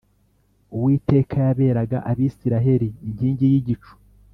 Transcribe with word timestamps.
Uwiteka 0.75 1.33
yaberaga 1.47 1.97
abisiraheli 2.11 2.87
inkingi 3.07 3.45
y’igicu 3.51 3.93